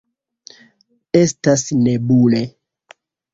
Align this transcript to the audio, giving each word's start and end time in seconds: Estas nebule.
Estas 1.19 1.67
nebule. 1.83 2.43